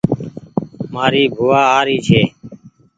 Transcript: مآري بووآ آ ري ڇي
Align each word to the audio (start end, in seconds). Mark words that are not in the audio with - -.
مآري 0.93 1.23
بووآ 1.33 1.61
آ 1.77 1.79
ري 1.87 1.97
ڇي 2.05 2.21